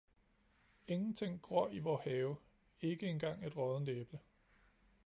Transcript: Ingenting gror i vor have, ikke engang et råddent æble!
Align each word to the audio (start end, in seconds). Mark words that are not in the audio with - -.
Ingenting 0.87 1.41
gror 1.41 1.69
i 1.71 1.79
vor 1.79 1.97
have, 2.01 2.35
ikke 2.81 3.07
engang 3.07 3.45
et 3.45 3.57
råddent 3.57 3.89
æble! 3.89 4.19